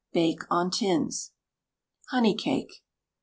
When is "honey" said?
2.09-2.33